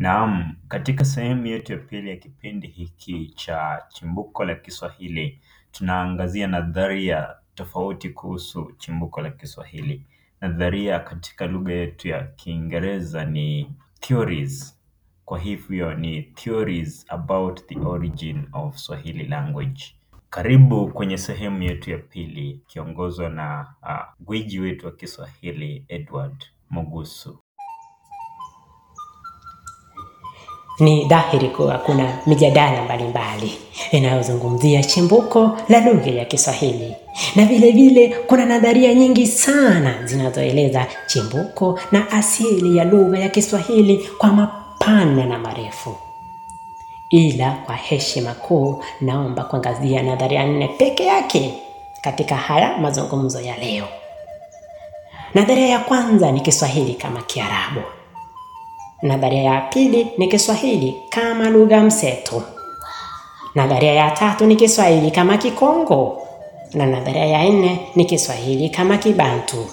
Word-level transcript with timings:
Naam, 0.00 0.56
katika 0.68 1.04
sehemu 1.04 1.46
yetu 1.46 1.72
ya 1.72 1.78
pili 1.78 2.10
ya 2.10 2.16
kipindi 2.16 2.66
hiki 2.68 3.26
cha 3.36 3.82
chimbuko 3.88 4.44
la 4.44 4.54
Kiswahili, 4.54 5.40
tunaangazia 5.72 6.46
nadharia 6.46 7.28
tofauti 7.54 8.10
kuhusu 8.10 8.72
chimbuko 8.78 9.20
la 9.20 9.30
Kiswahili. 9.30 10.06
Nadharia 10.40 10.98
katika 11.00 11.46
lugha 11.46 11.72
yetu 11.72 12.08
ya 12.08 12.24
Kiingereza 12.26 13.24
ni 13.24 13.72
theories. 14.00 14.80
Kwa 15.24 15.38
hivyo 15.38 15.94
ni 15.94 16.22
theories 16.22 17.06
about 17.08 17.66
the 17.66 17.78
origin 17.78 18.46
of 18.52 18.76
Swahili 18.76 19.24
language. 19.24 19.84
Karibu 20.30 20.88
kwenye 20.88 21.18
sehemu 21.18 21.62
yetu 21.62 21.90
ya 21.90 21.98
pili 21.98 22.50
ikiongozwa 22.50 23.28
na 23.28 23.74
uh, 23.82 24.24
gwiji 24.26 24.60
wetu 24.60 24.86
wa 24.86 24.92
Kiswahili 24.92 25.84
Edward 25.88 26.44
Mogusu. 26.70 27.38
Ni 30.80 31.04
dhahiri 31.04 31.48
kuwa 31.48 31.78
kuna 31.78 32.18
mijadala 32.26 32.82
mbalimbali 32.84 33.58
inayozungumzia 33.90 34.82
chimbuko 34.82 35.58
la 35.68 35.80
lugha 35.80 36.10
ya 36.10 36.24
Kiswahili, 36.24 36.94
na 37.36 37.44
vile 37.44 37.70
vile 37.70 38.08
kuna 38.26 38.46
nadharia 38.46 38.94
nyingi 38.94 39.26
sana 39.26 39.94
zinazoeleza 40.06 40.86
chimbuko 41.06 41.78
na 41.92 42.10
asili 42.10 42.76
ya 42.76 42.84
lugha 42.84 43.18
ya 43.18 43.28
Kiswahili 43.28 44.08
kwa 44.18 44.28
mapana 44.32 45.26
na 45.26 45.38
marefu. 45.38 45.96
Ila 47.10 47.50
kwa 47.66 47.74
heshima 47.74 48.32
kuu, 48.34 48.82
naomba 49.00 49.44
kuangazia 49.44 50.02
nadharia 50.02 50.46
nne 50.46 50.68
peke 50.68 51.04
yake 51.04 51.54
katika 52.00 52.36
haya 52.36 52.78
mazungumzo 52.78 53.40
ya 53.40 53.56
leo. 53.58 53.84
Nadharia 55.34 55.66
ya 55.66 55.78
kwanza 55.78 56.32
ni 56.32 56.40
Kiswahili 56.40 56.94
kama 56.94 57.22
Kiarabu. 57.22 57.80
Nadharia 59.02 59.42
ya 59.42 59.60
pili 59.60 60.06
ni 60.18 60.28
Kiswahili 60.28 60.96
kama 61.10 61.50
lugha 61.50 61.80
mseto. 61.80 62.42
Nadharia 63.54 63.92
ya 63.92 64.10
tatu 64.10 64.46
ni 64.46 64.56
Kiswahili 64.56 65.10
kama 65.10 65.36
Kikongo, 65.36 66.22
na 66.74 66.86
nadharia 66.86 67.26
ya 67.26 67.48
nne 67.48 67.80
ni 67.96 68.04
Kiswahili 68.04 68.68
kama 68.70 68.96
Kibantu. 68.98 69.66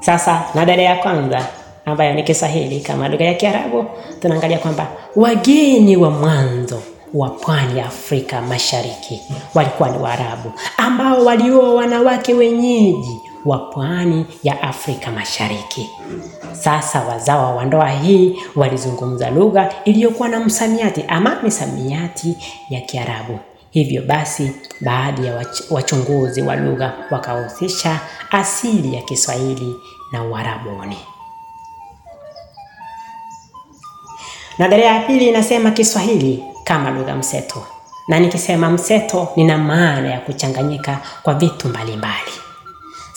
Sasa 0.00 0.44
nadharia 0.54 0.84
ya 0.88 0.96
kwanza 0.96 1.46
ambayo 1.84 2.14
ni 2.14 2.22
Kiswahili 2.22 2.80
kama 2.80 3.08
lugha 3.08 3.24
ya 3.24 3.34
Kiarabu, 3.34 3.84
tunaangalia 4.20 4.58
kwamba 4.58 4.86
wageni 5.16 5.96
wa 5.96 6.10
mwanzo 6.10 6.82
wa 7.14 7.28
pwani 7.30 7.78
ya 7.78 7.86
Afrika 7.86 8.40
Mashariki 8.42 9.20
walikuwa 9.54 9.88
ni 9.90 9.98
Waarabu 9.98 10.52
ambao 10.76 11.24
walioa 11.24 11.74
wanawake 11.74 12.34
wenyeji 12.34 13.20
wa 13.44 13.58
pwani 13.58 14.26
ya 14.42 14.62
Afrika 14.62 15.10
Mashariki. 15.10 15.90
Sasa 16.52 17.00
wazawa 17.04 17.54
wa 17.54 17.64
ndoa 17.64 17.88
hii 17.90 18.36
walizungumza 18.56 19.30
lugha 19.30 19.72
iliyokuwa 19.84 20.28
na 20.28 20.40
msamiati 20.40 21.04
ama 21.08 21.36
misamiati 21.42 22.36
ya 22.70 22.80
Kiarabu. 22.80 23.38
Hivyo 23.70 24.02
basi, 24.02 24.52
baadhi 24.80 25.26
ya 25.26 25.46
wachunguzi 25.70 26.42
wa 26.42 26.56
lugha 26.56 26.92
wakahusisha 27.10 28.00
asili 28.30 28.94
ya 28.94 29.02
Kiswahili 29.02 29.76
na 30.12 30.24
Uarabuni. 30.24 30.98
Nadharia 34.58 34.86
ya 34.86 35.00
pili 35.00 35.28
inasema 35.28 35.70
Kiswahili 35.70 36.44
kama 36.64 36.90
lugha 36.90 37.14
mseto, 37.16 37.62
na 38.08 38.18
nikisema 38.20 38.70
mseto, 38.70 39.28
nina 39.36 39.58
maana 39.58 40.08
ya 40.10 40.20
kuchanganyika 40.20 40.98
kwa 41.22 41.34
vitu 41.34 41.68
mbalimbali. 41.68 42.32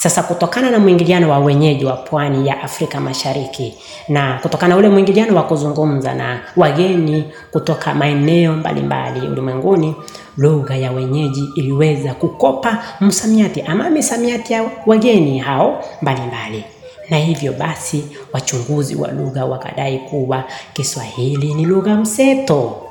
Sasa 0.06 0.24
kutokana 0.24 0.72
na 0.72 0.80
mwingiliano 0.80 1.30
wa 1.30 1.40
wenyeji 1.40 1.86
wa 1.86 1.94
pwani 1.94 2.48
ya 2.48 2.64
Afrika 2.64 3.00
Mashariki 3.02 3.74
na 4.10 4.40
kutokana 4.42 4.74
na 4.74 4.80
ule 4.80 4.90
mwingiliano 4.90 5.36
wa 5.36 5.44
kuzungumza 5.44 6.14
na 6.14 6.40
wageni 6.56 7.24
kutoka 7.52 7.94
maeneo 7.96 8.54
mbalimbali 8.54 9.28
ulimwenguni, 9.28 9.96
lugha 10.38 10.76
ya 10.76 10.92
wenyeji 10.92 11.50
iliweza 11.56 12.14
kukopa 12.14 12.84
msamiati 13.02 13.62
ama 13.62 13.90
misamiati 13.90 14.54
ya 14.54 14.70
wageni 14.86 15.40
hao 15.40 15.84
mbalimbali, 16.02 16.64
na 17.10 17.18
hivyo 17.18 17.54
basi 17.54 18.04
wachunguzi 18.34 18.96
wa 18.96 19.12
lugha 19.12 19.46
wakadai 19.46 19.98
kuwa 20.00 20.44
Kiswahili 20.74 21.54
ni 21.54 21.66
lugha 21.66 21.96
mseto. 21.96 22.82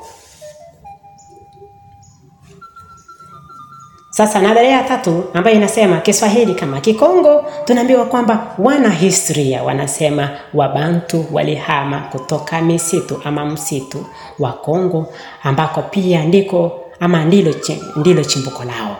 Sasa 4.15 4.39
nadharia 4.41 4.71
ya 4.71 4.83
tatu 4.83 5.23
ambayo 5.33 5.55
inasema 5.55 5.97
Kiswahili 5.97 6.53
kama 6.55 6.81
Kikongo, 6.81 7.45
tunaambiwa 7.65 8.05
kwamba 8.05 8.55
wana 8.57 8.89
historia 8.89 9.63
wanasema 9.63 10.29
Wabantu 10.53 11.25
walihama 11.31 11.99
kutoka 11.99 12.61
misitu 12.61 13.21
ama 13.23 13.45
msitu 13.45 14.05
wa 14.39 14.51
Kongo 14.53 15.07
ambako 15.43 15.81
pia 15.81 16.23
ndiko 16.25 16.79
ama 16.99 17.25
ndilo, 17.25 17.55
ndilo 17.95 18.23
chimbuko 18.23 18.63
lao, 18.63 18.97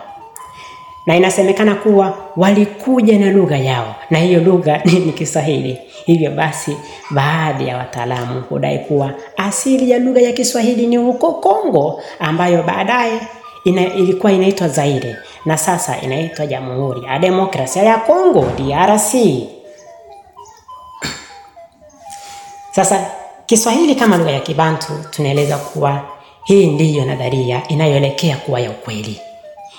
na 1.06 1.16
inasemekana 1.16 1.74
kuwa 1.74 2.18
walikuja 2.36 3.18
na 3.18 3.30
lugha 3.30 3.56
yao 3.58 3.94
na 4.10 4.18
hiyo 4.18 4.40
lugha 4.40 4.80
ni 5.06 5.12
Kiswahili. 5.12 5.78
Hivyo 6.06 6.30
basi, 6.30 6.76
baadhi 7.10 7.68
ya 7.68 7.76
wataalamu 7.76 8.40
hudai 8.48 8.78
kuwa 8.78 9.10
asili 9.36 9.90
ya 9.90 9.98
lugha 9.98 10.20
ya 10.20 10.32
Kiswahili 10.32 10.86
ni 10.86 10.96
huko 10.96 11.32
Kongo 11.32 12.02
ambayo 12.20 12.62
baadaye 12.62 13.20
ina, 13.66 13.94
ilikuwa 13.94 14.32
inaitwa 14.32 14.68
Zaire 14.68 15.16
na 15.44 15.56
sasa 15.58 16.00
inaitwa 16.00 16.46
Jamhuri 16.46 17.04
ya 17.04 17.18
Demokrasia 17.18 17.82
ya 17.82 17.98
Kongo 17.98 18.44
DRC. 18.58 19.14
Sasa 22.72 23.10
Kiswahili 23.46 23.94
kama 23.94 24.16
lugha 24.16 24.30
ya 24.30 24.40
Kibantu 24.40 24.92
tunaeleza 25.10 25.56
kuwa 25.56 26.02
hii 26.44 26.66
ndiyo 26.66 27.04
nadharia 27.04 27.68
inayoelekea 27.68 28.36
kuwa 28.36 28.60
ya 28.60 28.70
ukweli. 28.70 29.20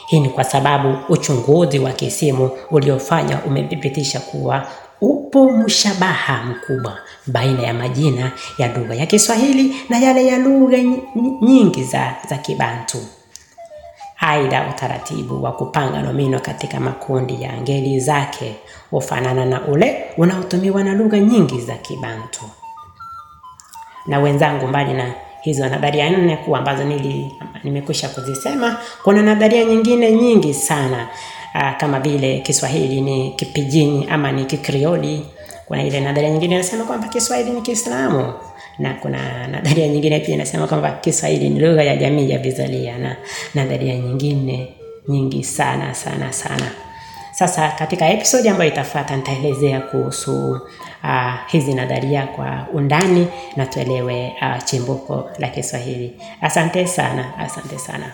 Hii 0.08 0.19
ni 0.19 0.30
kwa 0.30 0.44
sababu 0.44 0.98
uchunguzi 1.09 1.80
wa 1.80 1.92
kisimu 1.92 2.50
uliofanywa 2.72 3.40
umethibitisha 3.48 4.19
kuwa 4.19 4.68
upo 5.02 5.52
mshabaha 5.52 6.44
mkubwa 6.44 6.98
baina 7.28 7.64
ya 7.64 7.74
majina 7.74 8.31
ya 8.58 8.68
lugha 8.78 8.96
ya 8.96 9.06
Kiswahili 9.06 9.75
na 9.90 9.98
yale 10.00 10.25
ya 10.28 10.38
lugha 10.38 10.78
nyingi 11.42 11.84
za, 11.84 12.16
za 12.30 12.38
Kibantu. 12.38 12.98
Aidha, 14.28 14.66
utaratibu 14.76 15.44
wa 15.44 15.52
kupanga 15.52 16.02
nomino 16.02 16.40
katika 16.40 16.80
makundi 16.80 17.44
ya 17.44 17.62
ngeli 17.62 18.00
zake 18.00 18.56
hufanana 18.92 19.46
na 19.46 19.62
ule 19.68 20.06
unaotumiwa 20.18 20.84
na 20.84 20.94
lugha 20.94 21.20
nyingi 21.20 21.62
za 21.62 21.76
Kibantu. 21.76 22.42
Na 24.08 24.20
wenzangu, 24.20 24.68
mbali 24.68 24.94
na 24.94 25.14
hizo 25.42 25.70
nadharia 25.70 26.10
nne 26.10 26.38
kuu 26.38 26.56
ambazo 26.56 26.84
nili 26.84 27.36
nimekwisha 27.64 28.10
kuzisema, 28.10 28.78
kuna 29.04 29.22
nadharia 29.22 29.66
nyingine 29.66 30.12
nyingi 30.12 30.54
sana 30.54 31.08
aa, 31.56 31.74
kama 31.74 32.00
vile 32.00 32.40
Kiswahili 32.40 33.02
ni 33.02 33.32
Kipijini 33.32 34.08
ama 34.10 34.32
ni 34.32 34.46
Kikrioli. 34.46 35.26
Kuna 35.66 35.84
ile 35.84 36.00
nadharia 36.02 36.30
nyingine 36.30 36.56
inasema 36.56 36.84
kwamba 36.84 37.08
Kiswahili 37.08 37.52
ni 37.52 37.62
Kiislamu 37.62 38.34
na 38.80 38.94
kuna 38.94 39.48
nadharia 39.48 39.88
nyingine 39.88 40.20
pia 40.20 40.34
inasema 40.36 40.68
kwamba 40.68 40.92
Kiswahili 40.92 41.50
ni 41.50 41.60
lugha 41.60 41.84
ya 41.84 41.96
jamii 41.96 42.30
ya 42.30 42.40
vizalia 42.40 42.98
na 42.98 43.16
nadharia 43.56 43.96
nyingine 43.96 44.68
nyingi 45.08 45.44
sana 45.44 45.94
sana 45.94 46.34
sana. 46.34 46.72
Sasa 47.32 47.70
katika 47.72 48.10
episodi 48.10 48.50
ambayo 48.50 48.72
itafuata 48.72 49.16
nitaelezea 49.16 49.80
kuhusu 49.82 50.52
uh, 51.04 51.34
hizi 51.48 51.74
nadharia 51.74 52.28
kwa 52.28 52.68
undani 52.74 53.28
na 53.56 53.66
tuelewe 53.66 54.34
uh, 54.42 54.64
chimbuko 54.64 55.30
la 55.40 55.48
Kiswahili. 55.48 56.14
Asante 56.42 56.88
sana, 56.88 57.38
asante 57.40 57.78
sana. 57.80 58.06